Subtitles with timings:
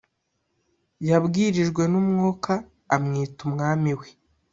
[1.09, 2.53] Yabwirijwe n umwuka
[2.95, 4.07] amwita umwami we